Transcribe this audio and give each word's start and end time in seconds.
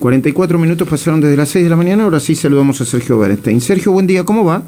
44 0.00 0.58
minutos 0.58 0.88
pasaron 0.88 1.20
desde 1.20 1.36
las 1.36 1.50
6 1.50 1.64
de 1.64 1.70
la 1.70 1.76
mañana, 1.76 2.04
ahora 2.04 2.20
sí 2.20 2.34
saludamos 2.34 2.80
a 2.80 2.86
Sergio 2.86 3.18
Bernstein. 3.18 3.60
Sergio, 3.60 3.92
buen 3.92 4.06
día, 4.06 4.24
¿cómo 4.24 4.46
va? 4.46 4.62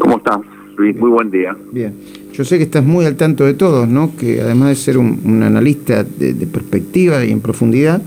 ¿Cómo 0.00 0.16
estás, 0.16 0.40
Luis? 0.76 0.96
Muy 0.96 1.08
buen 1.08 1.30
día. 1.30 1.56
Bien. 1.70 1.94
Yo 2.32 2.44
sé 2.44 2.58
que 2.58 2.64
estás 2.64 2.84
muy 2.84 3.06
al 3.06 3.14
tanto 3.14 3.46
de 3.46 3.54
todos, 3.54 3.86
¿no? 3.86 4.16
Que 4.16 4.40
además 4.40 4.70
de 4.70 4.74
ser 4.74 4.98
un, 4.98 5.40
analista 5.44 6.02
de, 6.02 6.34
perspectiva 6.48 7.24
y 7.24 7.30
en 7.30 7.40
profundidad, 7.40 8.02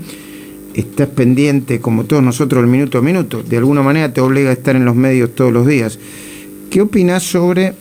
estás 0.74 1.08
pendiente, 1.08 1.80
como 1.80 2.04
todos 2.04 2.22
nosotros, 2.22 2.62
el 2.62 2.68
minuto 2.68 2.98
a 2.98 3.00
minuto. 3.00 3.42
De 3.42 3.56
alguna 3.56 3.82
manera 3.82 4.12
te 4.12 4.20
obliga 4.20 4.50
a 4.50 4.52
estar 4.52 4.76
en 4.76 4.84
los 4.84 4.94
medios 4.94 5.34
todos 5.34 5.50
los 5.50 5.66
días. 5.66 5.98
¿Qué 6.68 6.82
opinas 6.82 7.22
sobre, 7.22 7.72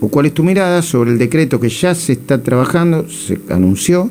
o 0.00 0.08
cuál 0.08 0.26
es 0.26 0.34
tu 0.34 0.44
mirada 0.44 0.82
sobre 0.82 1.12
el 1.12 1.18
decreto 1.18 1.58
que 1.58 1.70
ya 1.70 1.94
se 1.94 2.12
está 2.12 2.42
trabajando, 2.42 3.08
se 3.08 3.38
anunció, 3.48 4.10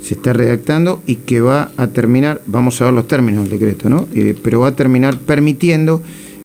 se 0.00 0.14
está 0.14 0.32
redactando 0.32 1.02
y 1.06 1.16
que 1.16 1.40
va 1.40 1.70
a 1.76 1.88
terminar, 1.88 2.40
vamos 2.46 2.80
a 2.80 2.86
ver 2.86 2.94
los 2.94 3.08
términos 3.08 3.48
del 3.48 3.58
decreto, 3.58 3.88
¿no? 3.88 4.08
Eh, 4.14 4.34
pero 4.42 4.60
va 4.60 4.68
a 4.68 4.76
terminar 4.76 5.18
permitiendo 5.18 6.02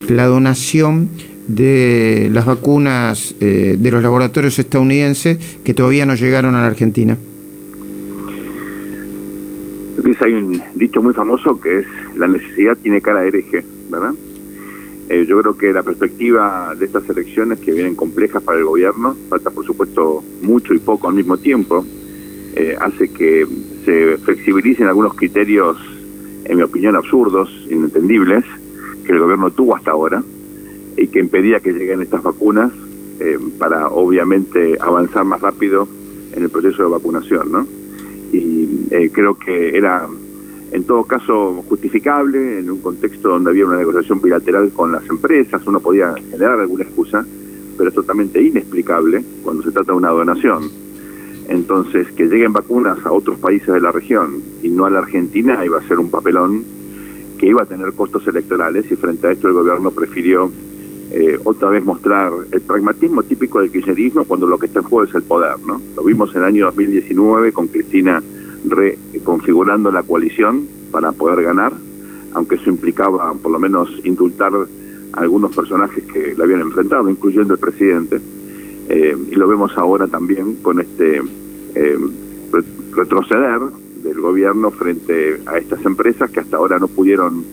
la 0.07 0.25
donación 0.25 1.09
de 1.47 2.29
las 2.31 2.45
vacunas 2.45 3.35
eh, 3.39 3.75
de 3.77 3.91
los 3.91 4.01
laboratorios 4.01 4.57
estadounidenses 4.59 5.37
que 5.63 5.73
todavía 5.73 6.05
no 6.05 6.15
llegaron 6.15 6.55
a 6.55 6.61
la 6.61 6.67
Argentina? 6.67 7.17
hay 10.23 10.33
un 10.33 10.61
dicho 10.75 11.01
muy 11.01 11.13
famoso 11.13 11.59
que 11.59 11.79
es 11.79 11.85
la 12.15 12.27
necesidad 12.27 12.77
tiene 12.77 13.01
cara 13.01 13.21
de 13.21 13.27
hereje, 13.29 13.63
¿verdad? 13.89 14.13
Eh, 15.09 15.25
yo 15.27 15.39
creo 15.41 15.57
que 15.57 15.73
la 15.73 15.83
perspectiva 15.83 16.73
de 16.77 16.85
estas 16.85 17.07
elecciones 17.09 17.59
que 17.59 17.71
vienen 17.71 17.95
complejas 17.95 18.41
para 18.41 18.59
el 18.59 18.65
gobierno, 18.65 19.15
falta 19.29 19.49
por 19.49 19.65
supuesto 19.65 20.23
mucho 20.41 20.73
y 20.73 20.79
poco 20.79 21.09
al 21.09 21.15
mismo 21.15 21.37
tiempo, 21.37 21.85
eh, 22.55 22.75
hace 22.79 23.09
que 23.09 23.47
se 23.85 24.17
flexibilicen 24.17 24.87
algunos 24.87 25.15
criterios, 25.15 25.77
en 26.45 26.57
mi 26.57 26.63
opinión, 26.63 26.95
absurdos, 26.95 27.49
inentendibles, 27.69 28.43
que 29.05 29.11
el 29.11 29.19
gobierno 29.19 29.51
tuvo 29.51 29.75
hasta 29.75 29.91
ahora, 29.91 30.23
y 30.97 31.07
que 31.07 31.19
impedía 31.19 31.59
que 31.59 31.73
lleguen 31.73 32.01
estas 32.01 32.21
vacunas 32.21 32.71
eh, 33.19 33.37
para 33.57 33.87
obviamente 33.87 34.77
avanzar 34.79 35.25
más 35.25 35.41
rápido 35.41 35.87
en 36.35 36.43
el 36.43 36.49
proceso 36.49 36.83
de 36.83 36.89
vacunación, 36.89 37.51
¿no? 37.51 37.67
Y 38.31 38.87
eh, 38.91 39.09
creo 39.11 39.37
que 39.37 39.77
era 39.77 40.07
en 40.71 40.83
todo 40.85 41.03
caso 41.03 41.63
justificable 41.69 42.59
en 42.59 42.69
un 42.71 42.81
contexto 42.81 43.29
donde 43.29 43.51
había 43.51 43.65
una 43.65 43.77
negociación 43.77 44.19
bilateral 44.21 44.71
con 44.73 44.91
las 44.91 45.07
empresas, 45.07 45.61
uno 45.67 45.79
podía 45.79 46.13
generar 46.31 46.59
alguna 46.59 46.83
excusa, 46.83 47.23
pero 47.77 47.89
es 47.89 47.95
totalmente 47.95 48.41
inexplicable 48.41 49.23
cuando 49.43 49.61
se 49.61 49.71
trata 49.71 49.91
de 49.91 49.97
una 49.97 50.09
donación. 50.09 50.82
Entonces, 51.49 52.11
que 52.13 52.25
lleguen 52.25 52.53
vacunas 52.53 52.97
a 53.05 53.11
otros 53.11 53.37
países 53.39 53.73
de 53.73 53.81
la 53.81 53.91
región 53.91 54.41
y 54.61 54.69
no 54.69 54.85
a 54.85 54.89
la 54.89 54.99
Argentina 54.99 55.63
iba 55.65 55.79
a 55.79 55.87
ser 55.87 55.99
un 55.99 56.09
papelón 56.09 56.63
que 57.37 57.47
iba 57.47 57.63
a 57.63 57.65
tener 57.65 57.91
costos 57.93 58.25
electorales 58.27 58.89
y 58.89 58.95
frente 58.95 59.27
a 59.27 59.31
esto 59.31 59.47
el 59.47 59.53
gobierno 59.53 59.91
prefirió 59.91 60.49
eh, 61.11 61.37
otra 61.43 61.69
vez 61.69 61.83
mostrar 61.83 62.31
el 62.51 62.61
pragmatismo 62.61 63.21
típico 63.23 63.59
del 63.59 63.71
kirchnerismo 63.71 64.25
cuando 64.25 64.47
lo 64.47 64.57
que 64.57 64.67
está 64.67 64.79
en 64.79 64.85
juego 64.85 65.07
es 65.07 65.13
el 65.13 65.23
poder, 65.23 65.59
¿no? 65.65 65.79
Lo 65.95 66.03
vimos 66.03 66.33
en 66.33 66.41
el 66.41 66.47
año 66.47 66.65
2019 66.65 67.51
con 67.51 67.67
Cristina 67.67 68.23
reconfigurando 68.65 69.91
la 69.91 70.03
coalición 70.03 70.67
para 70.91 71.11
poder 71.11 71.43
ganar, 71.43 71.73
aunque 72.33 72.55
eso 72.55 72.69
implicaba 72.69 73.33
por 73.33 73.51
lo 73.51 73.59
menos 73.59 73.89
indultar 74.03 74.53
a 74.55 75.19
algunos 75.19 75.55
personajes 75.55 76.03
que 76.05 76.33
la 76.35 76.45
habían 76.45 76.61
enfrentado, 76.61 77.09
incluyendo 77.09 77.53
el 77.53 77.59
presidente. 77.59 78.19
Eh, 78.89 79.15
y 79.31 79.35
lo 79.35 79.47
vemos 79.47 79.77
ahora 79.77 80.07
también 80.07 80.55
con 80.55 80.79
este 80.79 81.21
eh, 81.75 81.97
retroceder 82.91 83.59
del 84.03 84.19
gobierno 84.19 84.71
frente 84.71 85.39
a 85.45 85.57
estas 85.57 85.85
empresas 85.85 86.29
que 86.29 86.41
hasta 86.41 86.57
ahora 86.57 86.77
no 86.79 86.87
pudieron 86.87 87.43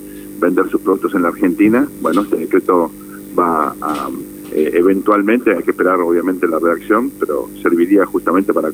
vender 0.41 0.69
sus 0.69 0.81
productos 0.81 1.15
en 1.15 1.23
la 1.23 1.29
Argentina. 1.29 1.87
Bueno, 2.01 2.23
este 2.23 2.37
decreto 2.37 2.91
va 3.39 3.75
a, 3.81 4.11
eh, 4.53 4.71
eventualmente, 4.75 5.55
hay 5.55 5.63
que 5.63 5.71
esperar 5.71 6.01
obviamente 6.01 6.49
la 6.49 6.59
reacción, 6.59 7.11
pero 7.21 7.49
serviría 7.63 8.05
justamente 8.07 8.53
para, 8.53 8.71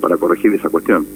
para 0.00 0.16
corregir 0.16 0.52
esa 0.54 0.68
cuestión. 0.68 1.06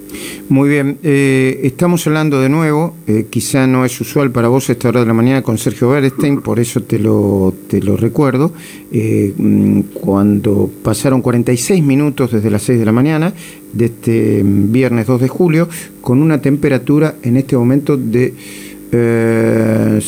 Muy 0.48 0.68
bien, 0.68 0.98
eh, 1.02 1.60
estamos 1.64 2.06
hablando 2.06 2.40
de 2.40 2.48
nuevo, 2.48 2.94
eh, 3.06 3.26
quizá 3.28 3.66
no 3.66 3.84
es 3.84 4.00
usual 4.00 4.30
para 4.30 4.48
vos 4.48 4.70
esta 4.70 4.88
hora 4.88 5.00
de 5.00 5.06
la 5.06 5.12
mañana 5.12 5.42
con 5.42 5.58
Sergio 5.58 5.90
Bernstein, 5.90 6.40
por 6.40 6.58
eso 6.58 6.82
te 6.82 6.98
lo, 6.98 7.54
te 7.68 7.82
lo 7.82 7.96
recuerdo, 7.96 8.52
mm, 8.90 9.80
cuando 9.92 10.70
pasaron 10.82 11.20
46 11.20 11.84
minutos 11.84 12.32
desde 12.32 12.50
las 12.50 12.62
6 12.62 12.78
de 12.78 12.84
la 12.84 12.92
mañana 12.92 13.32
de 13.72 13.84
este 13.84 14.42
viernes 14.44 15.06
2 15.06 15.20
de 15.20 15.28
julio, 15.28 15.68
con 16.00 16.22
una 16.22 16.40
temperatura 16.40 17.16
en 17.22 17.36
este 17.36 17.56
momento 17.56 17.96
de... 17.96 18.34
7 18.90 20.00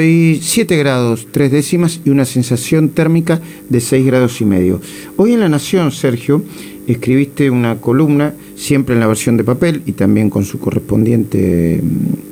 eh, 0.00 0.76
grados 0.78 1.26
3 1.32 1.50
décimas 1.50 2.00
y 2.04 2.10
una 2.10 2.24
sensación 2.24 2.90
térmica 2.90 3.40
de 3.68 3.80
6 3.80 4.06
grados 4.06 4.40
y 4.40 4.44
medio. 4.44 4.80
Hoy 5.16 5.32
en 5.32 5.40
La 5.40 5.48
Nación, 5.48 5.90
Sergio, 5.90 6.44
escribiste 6.92 7.50
una 7.50 7.76
columna, 7.76 8.34
siempre 8.56 8.94
en 8.94 9.00
la 9.00 9.06
versión 9.06 9.36
de 9.36 9.44
papel 9.44 9.82
y 9.86 9.92
también 9.92 10.30
con 10.30 10.44
su 10.44 10.58
correspondiente 10.58 11.82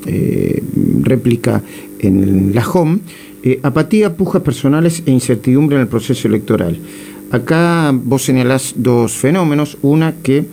eh, 0.06 0.62
réplica 1.02 1.62
en 1.98 2.54
la 2.54 2.68
home, 2.68 3.00
eh, 3.42 3.60
apatía, 3.62 4.16
pujas 4.16 4.42
personales 4.42 5.02
e 5.06 5.10
incertidumbre 5.10 5.76
en 5.76 5.82
el 5.82 5.88
proceso 5.88 6.26
electoral. 6.26 6.78
Acá 7.30 7.92
vos 7.92 8.22
señalás 8.22 8.74
dos 8.76 9.12
fenómenos, 9.12 9.78
una 9.82 10.14
que 10.22 10.44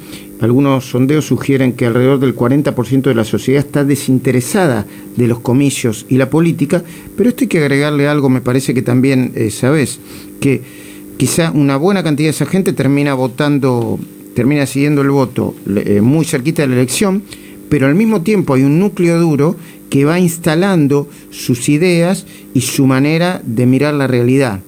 algunos 0.41 0.89
sondeos 0.89 1.25
sugieren 1.25 1.73
que 1.73 1.85
alrededor 1.85 2.19
del 2.19 2.35
40% 2.35 3.03
de 3.03 3.15
la 3.15 3.23
sociedad 3.23 3.63
está 3.65 3.85
desinteresada 3.85 4.85
de 5.15 5.27
los 5.27 5.39
comicios 5.39 6.05
y 6.09 6.17
la 6.17 6.29
política, 6.29 6.83
pero 7.15 7.29
esto 7.29 7.43
hay 7.43 7.47
que 7.47 7.59
agregarle 7.59 8.07
algo, 8.07 8.27
me 8.27 8.41
parece 8.41 8.73
que 8.73 8.81
también 8.81 9.31
eh, 9.35 9.51
sabes, 9.51 9.99
que 10.41 10.82
quizá 11.17 11.51
una 11.51 11.77
buena 11.77 12.03
cantidad 12.03 12.27
de 12.27 12.31
esa 12.31 12.45
gente 12.45 12.73
termina 12.73 13.13
votando, 13.13 13.99
termina 14.35 14.65
siguiendo 14.65 15.01
el 15.01 15.09
voto 15.09 15.55
eh, 15.75 16.01
muy 16.01 16.25
cerquita 16.25 16.61
de 16.63 16.69
la 16.69 16.75
elección, 16.75 17.23
pero 17.69 17.87
al 17.87 17.95
mismo 17.95 18.21
tiempo 18.21 18.53
hay 18.53 18.63
un 18.63 18.79
núcleo 18.79 19.19
duro 19.19 19.55
que 19.89 20.05
va 20.05 20.19
instalando 20.19 21.07
sus 21.29 21.69
ideas 21.69 22.25
y 22.53 22.61
su 22.61 22.87
manera 22.87 23.41
de 23.45 23.65
mirar 23.65 23.93
la 23.93 24.07
realidad 24.07 24.61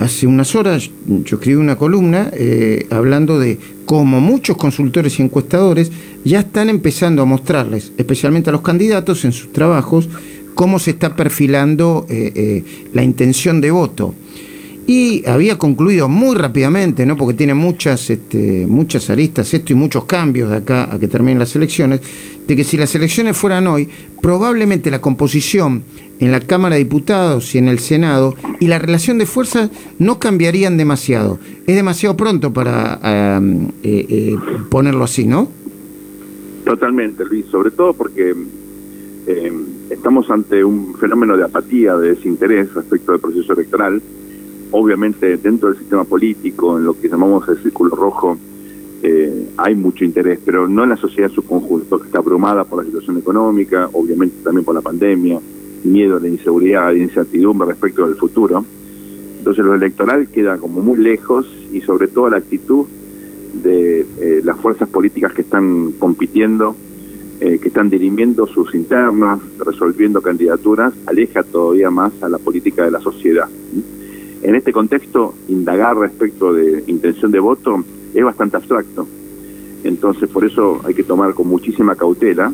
hace 0.00 0.26
unas 0.26 0.54
horas 0.54 0.90
yo 1.06 1.36
escribí 1.36 1.56
una 1.56 1.76
columna 1.76 2.30
eh, 2.32 2.86
hablando 2.90 3.38
de 3.38 3.58
cómo 3.84 4.20
muchos 4.20 4.56
consultores 4.56 5.18
y 5.18 5.22
encuestadores 5.22 5.92
ya 6.24 6.40
están 6.40 6.70
empezando 6.70 7.22
a 7.22 7.26
mostrarles, 7.26 7.92
especialmente 7.98 8.50
a 8.50 8.52
los 8.52 8.62
candidatos 8.62 9.24
en 9.24 9.32
sus 9.32 9.52
trabajos, 9.52 10.08
cómo 10.54 10.78
se 10.78 10.92
está 10.92 11.16
perfilando 11.16 12.06
eh, 12.08 12.32
eh, 12.34 12.64
la 12.92 13.02
intención 13.02 13.60
de 13.60 13.70
voto. 13.70 14.14
Y 14.86 15.24
había 15.28 15.56
concluido 15.56 16.08
muy 16.08 16.34
rápidamente, 16.34 17.06
¿no? 17.06 17.16
porque 17.16 17.34
tiene 17.34 17.54
muchas, 17.54 18.10
este, 18.10 18.66
muchas 18.66 19.08
aristas 19.08 19.54
esto 19.54 19.72
y 19.72 19.76
muchos 19.76 20.04
cambios 20.04 20.50
de 20.50 20.56
acá 20.56 20.92
a 20.92 20.98
que 20.98 21.06
terminen 21.06 21.38
las 21.38 21.54
elecciones, 21.54 22.00
de 22.46 22.56
que 22.56 22.64
si 22.64 22.76
las 22.76 22.92
elecciones 22.96 23.36
fueran 23.36 23.68
hoy, 23.68 23.88
probablemente 24.20 24.90
la 24.90 25.00
composición 25.00 25.84
en 26.18 26.32
la 26.32 26.40
Cámara 26.40 26.74
de 26.74 26.84
Diputados 26.84 27.54
y 27.54 27.58
en 27.58 27.68
el 27.68 27.78
Senado 27.78 28.34
y 28.58 28.66
la 28.66 28.78
relación 28.78 29.18
de 29.18 29.26
fuerzas 29.26 29.70
no 29.98 30.18
cambiarían 30.18 30.76
demasiado. 30.76 31.38
Es 31.66 31.76
demasiado 31.76 32.16
pronto 32.16 32.52
para 32.52 32.98
eh, 33.02 33.64
eh, 33.82 34.36
ponerlo 34.68 35.04
así, 35.04 35.26
¿no? 35.26 35.48
Totalmente, 36.64 37.24
Luis, 37.24 37.46
sobre 37.46 37.70
todo 37.70 37.94
porque 37.94 38.34
eh, 39.26 39.52
estamos 39.90 40.30
ante 40.30 40.64
un 40.64 40.94
fenómeno 40.94 41.36
de 41.36 41.44
apatía, 41.44 41.96
de 41.96 42.10
desinterés 42.14 42.72
respecto 42.74 43.12
del 43.12 43.20
proceso 43.20 43.52
electoral 43.52 44.00
obviamente 44.70 45.36
dentro 45.36 45.68
del 45.68 45.78
sistema 45.78 46.04
político, 46.04 46.78
en 46.78 46.84
lo 46.84 46.98
que 46.98 47.08
llamamos 47.08 47.48
el 47.48 47.58
círculo 47.58 47.94
rojo, 47.94 48.38
eh, 49.02 49.48
hay 49.56 49.74
mucho 49.74 50.04
interés, 50.04 50.38
pero 50.44 50.68
no 50.68 50.84
en 50.84 50.90
la 50.90 50.96
sociedad 50.96 51.30
en 51.30 51.34
su 51.34 51.42
conjunto, 51.42 51.98
que 51.98 52.06
está 52.06 52.18
abrumada 52.18 52.64
por 52.64 52.78
la 52.78 52.84
situación 52.84 53.18
económica, 53.18 53.88
obviamente 53.92 54.36
también 54.44 54.64
por 54.64 54.74
la 54.74 54.82
pandemia, 54.82 55.40
miedo 55.84 56.16
a 56.16 56.20
la 56.20 56.28
inseguridad, 56.28 56.92
incertidumbre 56.92 57.68
respecto 57.68 58.06
del 58.06 58.16
futuro. 58.16 58.64
Entonces 59.38 59.64
lo 59.64 59.74
electoral 59.74 60.28
queda 60.28 60.58
como 60.58 60.82
muy 60.82 60.98
lejos 60.98 61.46
y 61.72 61.80
sobre 61.80 62.08
todo 62.08 62.28
la 62.28 62.36
actitud 62.36 62.86
de 63.62 64.06
eh, 64.20 64.42
las 64.44 64.58
fuerzas 64.58 64.88
políticas 64.88 65.32
que 65.32 65.42
están 65.42 65.92
compitiendo, 65.92 66.76
eh, 67.40 67.58
que 67.58 67.68
están 67.68 67.88
dirimiendo 67.88 68.46
sus 68.46 68.74
internas, 68.74 69.40
resolviendo 69.58 70.20
candidaturas, 70.20 70.92
aleja 71.06 71.42
todavía 71.42 71.90
más 71.90 72.12
a 72.22 72.28
la 72.28 72.38
política 72.38 72.84
de 72.84 72.90
la 72.90 73.00
sociedad. 73.00 73.48
En 74.42 74.54
este 74.54 74.72
contexto, 74.72 75.34
indagar 75.48 75.96
respecto 75.96 76.52
de 76.52 76.84
intención 76.86 77.30
de 77.30 77.40
voto 77.40 77.84
es 78.14 78.24
bastante 78.24 78.56
abstracto. 78.56 79.06
Entonces, 79.84 80.28
por 80.28 80.44
eso 80.44 80.80
hay 80.84 80.94
que 80.94 81.02
tomar 81.02 81.34
con 81.34 81.48
muchísima 81.48 81.94
cautela 81.94 82.52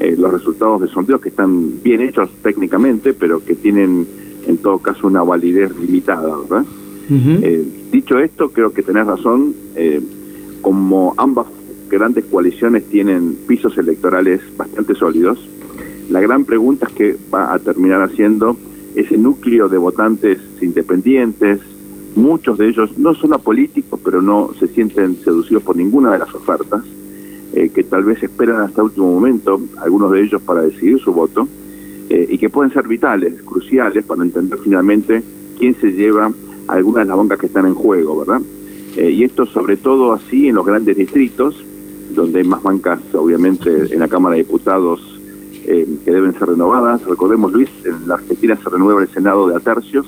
eh, 0.00 0.16
los 0.18 0.32
resultados 0.32 0.80
de 0.80 0.88
sondeos 0.88 1.20
que 1.20 1.28
están 1.28 1.82
bien 1.82 2.00
hechos 2.00 2.30
técnicamente, 2.42 3.14
pero 3.14 3.44
que 3.44 3.54
tienen 3.54 4.06
en 4.46 4.56
todo 4.58 4.78
caso 4.78 5.06
una 5.06 5.22
validez 5.22 5.76
limitada. 5.78 6.36
¿verdad? 6.36 6.64
Eh, 7.10 7.64
dicho 7.92 8.18
esto, 8.18 8.50
creo 8.50 8.72
que 8.72 8.82
tenés 8.82 9.06
razón. 9.06 9.54
Eh, 9.76 10.00
como 10.60 11.12
ambas 11.18 11.46
grandes 11.88 12.24
coaliciones 12.24 12.84
tienen 12.84 13.36
pisos 13.46 13.76
electorales 13.78 14.40
bastante 14.56 14.94
sólidos, 14.94 15.38
la 16.10 16.20
gran 16.20 16.44
pregunta 16.44 16.86
es 16.86 16.92
que 16.92 17.16
va 17.32 17.54
a 17.54 17.58
terminar 17.58 18.02
haciendo 18.02 18.56
ese 18.94 19.16
núcleo 19.16 19.68
de 19.68 19.78
votantes 19.78 20.38
independientes, 20.60 21.60
muchos 22.14 22.58
de 22.58 22.68
ellos 22.68 22.96
no 22.98 23.14
son 23.14 23.32
apolíticos, 23.32 23.98
pero 24.04 24.20
no 24.20 24.50
se 24.58 24.68
sienten 24.68 25.16
seducidos 25.24 25.62
por 25.62 25.76
ninguna 25.76 26.12
de 26.12 26.18
las 26.18 26.34
ofertas, 26.34 26.84
eh, 27.54 27.70
que 27.70 27.84
tal 27.84 28.04
vez 28.04 28.22
esperan 28.22 28.60
hasta 28.60 28.82
último 28.82 29.12
momento, 29.12 29.60
algunos 29.80 30.12
de 30.12 30.22
ellos 30.22 30.42
para 30.42 30.62
decidir 30.62 30.98
su 30.98 31.12
voto, 31.12 31.48
eh, 32.10 32.26
y 32.30 32.38
que 32.38 32.50
pueden 32.50 32.72
ser 32.72 32.86
vitales, 32.86 33.42
cruciales, 33.42 34.04
para 34.04 34.22
entender 34.22 34.58
finalmente 34.62 35.22
quién 35.58 35.74
se 35.80 35.92
lleva 35.92 36.30
algunas 36.68 37.04
de 37.04 37.08
las 37.08 37.16
bancas 37.16 37.38
que 37.38 37.46
están 37.46 37.66
en 37.66 37.74
juego, 37.74 38.18
¿verdad? 38.18 38.42
Eh, 38.96 39.10
y 39.10 39.24
esto 39.24 39.46
sobre 39.46 39.76
todo 39.76 40.12
así 40.12 40.48
en 40.48 40.54
los 40.56 40.66
grandes 40.66 40.96
distritos, 40.96 41.64
donde 42.14 42.40
hay 42.40 42.46
más 42.46 42.62
bancas, 42.62 43.00
obviamente, 43.14 43.92
en 43.92 43.98
la 44.00 44.08
Cámara 44.08 44.36
de 44.36 44.42
Diputados 44.42 45.00
que 45.64 46.10
deben 46.10 46.38
ser 46.38 46.48
renovadas. 46.48 47.02
Recordemos, 47.06 47.50
Luis, 47.52 47.70
en 47.86 48.06
la 48.06 48.16
Argentina 48.16 48.54
se 48.62 48.68
renueva 48.68 49.00
el 49.00 49.08
Senado 49.08 49.48
de 49.48 49.56
a 49.56 49.60
tercios, 49.60 50.06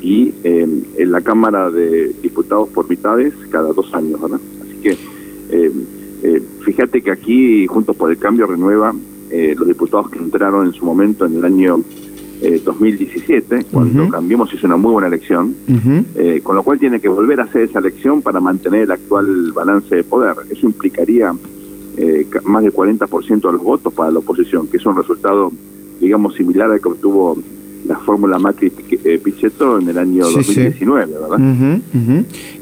y 0.00 0.34
en 0.44 1.10
la 1.10 1.20
Cámara 1.20 1.70
de 1.70 2.14
Diputados 2.22 2.68
por 2.68 2.88
mitades 2.88 3.34
cada 3.50 3.72
dos 3.72 3.92
años, 3.92 4.20
¿verdad? 4.20 4.40
Así 4.62 4.76
que 4.82 4.98
eh, 5.50 5.70
eh, 6.22 6.42
fíjate 6.64 7.02
que 7.02 7.10
aquí 7.10 7.66
Juntos 7.66 7.94
por 7.96 8.10
el 8.10 8.18
Cambio 8.18 8.46
renueva 8.46 8.94
eh, 9.30 9.54
los 9.56 9.68
diputados 9.68 10.10
que 10.10 10.18
entraron 10.18 10.66
en 10.66 10.72
su 10.72 10.84
momento 10.84 11.26
en 11.26 11.36
el 11.36 11.44
año 11.44 11.80
2017, 12.64 13.66
cuando 13.70 14.08
cambiamos 14.08 14.52
hizo 14.52 14.66
una 14.66 14.76
muy 14.76 14.92
buena 14.92 15.08
elección, 15.08 15.54
con 16.42 16.56
lo 16.56 16.62
cual 16.62 16.78
tiene 16.78 17.00
que 17.00 17.08
volver 17.08 17.40
a 17.40 17.44
hacer 17.44 17.62
esa 17.62 17.78
elección 17.78 18.22
para 18.22 18.40
mantener 18.40 18.82
el 18.82 18.90
actual 18.92 19.52
balance 19.52 19.94
de 19.94 20.04
poder. 20.04 20.34
Eso 20.50 20.66
implicaría 20.66 21.32
más 22.44 22.62
del 22.62 22.72
40% 22.72 23.40
de 23.40 23.52
los 23.52 23.62
votos 23.62 23.92
para 23.92 24.10
la 24.10 24.18
oposición, 24.18 24.66
que 24.66 24.76
es 24.78 24.86
un 24.86 24.96
resultado, 24.96 25.52
digamos, 26.00 26.34
similar 26.34 26.70
al 26.70 26.80
que 26.80 26.88
obtuvo 26.88 27.38
la 27.86 27.96
fórmula 27.98 28.38
Macri-Pichetto 28.38 29.80
en 29.80 29.88
el 29.88 29.98
año 29.98 30.24
2019, 30.30 31.12
¿verdad? 31.12 31.80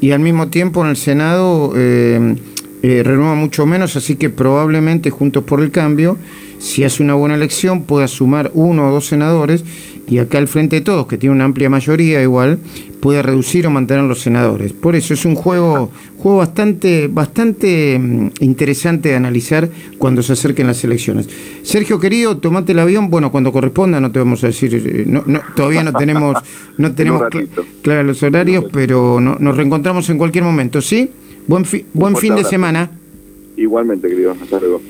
Y 0.01 0.11
al 0.11 0.19
mismo 0.19 0.49
tiempo 0.49 0.83
en 0.83 0.89
el 0.89 0.97
Senado 0.97 1.71
eh, 1.75 2.35
renueva 2.81 3.33
mucho 3.35 3.65
menos, 3.65 3.95
así 3.95 4.17
que 4.17 4.29
probablemente 4.29 5.09
Juntos 5.09 5.43
por 5.45 5.61
el 5.61 5.71
Cambio, 5.71 6.17
si 6.63 6.85
hace 6.85 7.03
una 7.03 7.13
buena 7.13 7.35
elección, 7.35 7.83
pueda 7.83 8.07
sumar 8.07 8.49
uno 8.53 8.87
o 8.87 8.91
dos 8.93 9.05
senadores 9.05 9.65
y 10.07 10.19
acá 10.19 10.37
al 10.37 10.47
frente 10.47 10.77
de 10.77 10.81
todos, 10.81 11.07
que 11.07 11.17
tiene 11.17 11.35
una 11.35 11.43
amplia 11.43 11.69
mayoría 11.69 12.21
igual, 12.21 12.57
puede 13.01 13.21
reducir 13.21 13.67
o 13.67 13.69
mantener 13.69 14.05
los 14.05 14.21
senadores. 14.21 14.71
Por 14.71 14.95
eso 14.95 15.13
es 15.13 15.25
un 15.25 15.35
juego, 15.35 15.91
juego 16.17 16.37
bastante, 16.37 17.09
bastante 17.09 17.99
mm, 17.99 18.29
interesante 18.39 19.09
de 19.09 19.15
analizar 19.15 19.69
cuando 19.97 20.23
se 20.23 20.33
acerquen 20.33 20.67
las 20.67 20.81
elecciones. 20.85 21.27
Sergio 21.63 21.99
querido, 21.99 22.37
tomate 22.37 22.71
el 22.71 22.79
avión, 22.79 23.09
bueno, 23.09 23.29
cuando 23.29 23.51
corresponda, 23.51 23.99
no 23.99 24.13
te 24.13 24.19
vamos 24.19 24.41
a 24.45 24.47
decir, 24.47 24.73
eh, 24.73 25.03
no, 25.05 25.21
no, 25.25 25.41
todavía 25.57 25.83
no 25.83 25.91
tenemos, 25.91 26.37
no 26.77 26.91
tenemos 26.95 27.23
claros 27.81 28.05
los 28.05 28.23
horarios, 28.23 28.65
pero 28.71 29.19
nos 29.19 29.57
reencontramos 29.57 30.09
en 30.09 30.17
cualquier 30.17 30.45
momento, 30.45 30.81
¿sí? 30.81 31.11
Buen, 31.45 31.65
buen 31.93 32.15
fin 32.15 32.35
de 32.35 32.45
semana. 32.45 32.89
Igualmente, 33.57 34.07
querido. 34.07 34.31
Hasta 34.41 34.59
luego. 34.61 34.81